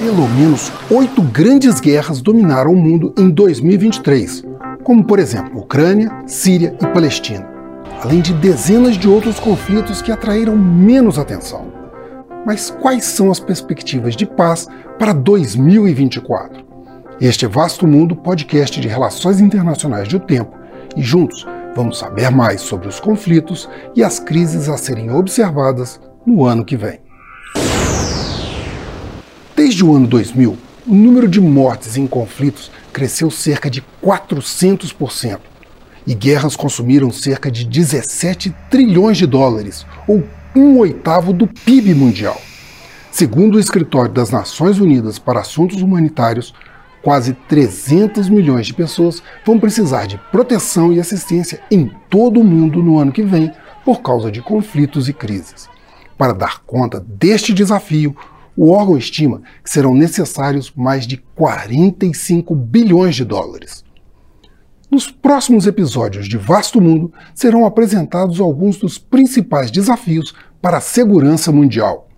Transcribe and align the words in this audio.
Pelo 0.00 0.28
menos 0.30 0.72
oito 0.90 1.22
grandes 1.22 1.78
guerras 1.78 2.20
dominaram 2.20 2.72
o 2.72 2.76
mundo 2.76 3.14
em 3.16 3.30
2023, 3.30 4.44
como 4.82 5.04
por 5.04 5.20
exemplo 5.20 5.60
Ucrânia, 5.60 6.10
Síria 6.26 6.76
e 6.82 6.86
Palestina, 6.88 7.48
além 8.02 8.20
de 8.20 8.32
dezenas 8.34 8.96
de 8.96 9.08
outros 9.08 9.38
conflitos 9.38 10.02
que 10.02 10.10
atraíram 10.10 10.56
menos 10.56 11.18
atenção. 11.18 11.72
Mas 12.44 12.70
quais 12.70 13.04
são 13.04 13.30
as 13.30 13.38
perspectivas 13.38 14.16
de 14.16 14.26
paz 14.26 14.66
para 14.98 15.12
2024? 15.12 16.64
Este 17.20 17.46
Vasto 17.46 17.86
Mundo, 17.86 18.16
podcast 18.16 18.80
de 18.80 18.88
relações 18.88 19.40
internacionais 19.40 20.08
do 20.08 20.18
tempo, 20.18 20.58
e 20.96 21.02
juntos 21.02 21.46
vamos 21.74 21.98
saber 21.98 22.30
mais 22.30 22.60
sobre 22.60 22.88
os 22.88 23.00
conflitos 23.00 23.68
e 23.94 24.02
as 24.02 24.18
crises 24.18 24.68
a 24.68 24.76
serem 24.76 25.10
observadas 25.10 26.00
no 26.26 26.44
ano 26.44 26.64
que 26.64 26.76
vem. 26.76 27.00
Desde 29.56 29.84
o 29.84 29.94
ano 29.94 30.06
2000, 30.06 30.56
o 30.86 30.94
número 30.94 31.28
de 31.28 31.40
mortes 31.40 31.96
em 31.96 32.06
conflitos 32.06 32.70
cresceu 32.92 33.30
cerca 33.30 33.70
de 33.70 33.82
400%, 34.02 35.38
e 36.06 36.14
guerras 36.14 36.56
consumiram 36.56 37.10
cerca 37.12 37.50
de 37.50 37.64
17 37.64 38.54
trilhões 38.68 39.16
de 39.16 39.26
dólares, 39.26 39.86
ou 40.08 40.24
um 40.54 40.78
oitavo 40.78 41.32
do 41.32 41.46
PIB 41.46 41.94
mundial. 41.94 42.40
Segundo 43.10 43.54
o 43.56 43.60
Escritório 43.60 44.10
das 44.10 44.30
Nações 44.30 44.78
Unidas 44.78 45.18
para 45.18 45.40
Assuntos 45.40 45.80
Humanitários, 45.80 46.54
quase 47.02 47.34
300 47.48 48.28
milhões 48.28 48.66
de 48.66 48.74
pessoas 48.74 49.22
vão 49.44 49.58
precisar 49.58 50.06
de 50.06 50.18
proteção 50.30 50.92
e 50.92 51.00
assistência 51.00 51.60
em 51.70 51.90
todo 52.08 52.40
o 52.40 52.44
mundo 52.44 52.82
no 52.82 52.98
ano 52.98 53.12
que 53.12 53.22
vem 53.22 53.52
por 53.84 54.00
causa 54.00 54.30
de 54.30 54.40
conflitos 54.40 55.08
e 55.08 55.12
crises. 55.12 55.68
Para 56.16 56.32
dar 56.32 56.62
conta 56.64 57.00
deste 57.00 57.52
desafio, 57.52 58.16
o 58.56 58.70
órgão 58.70 58.96
estima 58.96 59.42
que 59.64 59.70
serão 59.70 59.94
necessários 59.94 60.72
mais 60.76 61.06
de 61.06 61.16
45 61.34 62.54
bilhões 62.54 63.16
de 63.16 63.24
dólares. 63.24 63.82
Nos 64.90 65.10
próximos 65.10 65.66
episódios 65.66 66.28
de 66.28 66.36
Vasto 66.36 66.80
Mundo 66.80 67.12
serão 67.34 67.64
apresentados 67.64 68.40
alguns 68.40 68.76
dos 68.76 68.98
principais 68.98 69.70
desafios 69.70 70.34
para 70.60 70.76
a 70.76 70.82
segurança 70.82 71.50
mundial, 71.50 72.08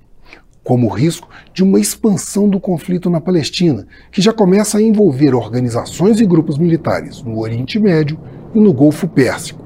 como 0.64 0.88
o 0.88 0.90
risco 0.90 1.28
de 1.52 1.62
uma 1.62 1.78
expansão 1.78 2.48
do 2.48 2.58
conflito 2.58 3.10
na 3.10 3.20
Palestina, 3.20 3.86
que 4.10 4.22
já 4.22 4.32
começa 4.32 4.78
a 4.78 4.82
envolver 4.82 5.34
organizações 5.34 6.18
e 6.18 6.26
grupos 6.26 6.56
militares 6.56 7.22
no 7.22 7.38
Oriente 7.38 7.78
Médio 7.78 8.18
e 8.54 8.58
no 8.58 8.72
Golfo 8.72 9.06
Pérsico. 9.06 9.62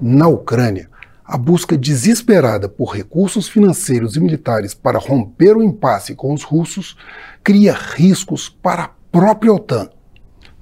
Na 0.00 0.28
Ucrânia, 0.28 0.90
a 1.24 1.38
busca 1.38 1.76
desesperada 1.76 2.68
por 2.68 2.94
recursos 2.94 3.48
financeiros 3.48 4.16
e 4.16 4.20
militares 4.20 4.74
para 4.74 4.98
romper 4.98 5.56
o 5.56 5.62
impasse 5.62 6.14
com 6.14 6.34
os 6.34 6.42
russos 6.42 6.96
cria 7.42 7.72
riscos 7.72 8.48
para 8.48 8.84
a 8.84 8.90
própria 9.10 9.52
OTAN. 9.52 9.88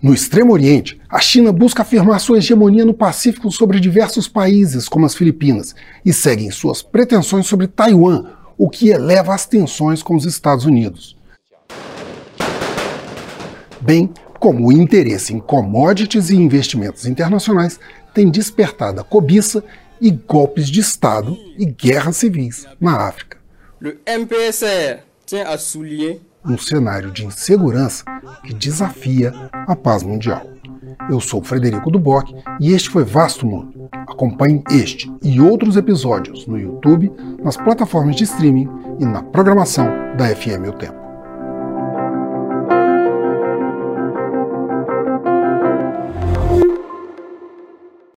No 0.00 0.14
Extremo 0.14 0.52
Oriente, 0.52 1.00
a 1.08 1.18
China 1.18 1.50
busca 1.50 1.82
afirmar 1.82 2.20
sua 2.20 2.38
hegemonia 2.38 2.84
no 2.84 2.94
Pacífico 2.94 3.50
sobre 3.50 3.80
diversos 3.80 4.28
países, 4.28 4.88
como 4.88 5.04
as 5.04 5.14
Filipinas, 5.14 5.74
e 6.04 6.12
segue 6.12 6.52
suas 6.52 6.82
pretensões 6.82 7.46
sobre 7.46 7.66
Taiwan, 7.66 8.24
o 8.58 8.68
que 8.68 8.90
eleva 8.90 9.32
as 9.32 9.46
tensões 9.46 10.02
com 10.02 10.16
os 10.16 10.24
Estados 10.24 10.64
Unidos. 10.64 11.16
Bem 13.80 14.12
como 14.38 14.68
o 14.68 14.72
interesse 14.72 15.32
em 15.32 15.40
commodities 15.40 16.30
e 16.30 16.36
investimentos 16.36 17.06
internacionais 17.06 17.78
tem 18.12 18.28
despertado 18.28 19.00
a 19.00 19.04
cobiça 19.04 19.64
e 20.00 20.10
golpes 20.10 20.68
de 20.68 20.80
Estado 20.80 21.36
e 21.56 21.64
guerras 21.64 22.16
civis 22.16 22.66
na 22.80 23.08
África. 23.08 23.38
Um 26.44 26.58
cenário 26.58 27.10
de 27.10 27.24
insegurança 27.24 28.04
que 28.44 28.54
desafia 28.54 29.32
a 29.52 29.76
paz 29.76 30.02
mundial. 30.02 30.46
Eu 31.10 31.20
sou 31.20 31.42
Frederico 31.42 31.90
Duboc 31.90 32.32
e 32.60 32.72
este 32.72 32.90
foi 32.90 33.04
Vasto 33.04 33.46
Mundo. 33.46 33.88
Acompanhe 34.18 34.64
este 34.72 35.08
e 35.22 35.40
outros 35.40 35.76
episódios 35.76 36.44
no 36.48 36.58
YouTube, 36.58 37.08
nas 37.40 37.56
plataformas 37.56 38.16
de 38.16 38.24
streaming 38.24 38.68
e 38.98 39.04
na 39.04 39.22
programação 39.22 39.86
da 40.16 40.26
FM 40.34 40.68
O 40.68 40.72
Tempo. 40.72 41.07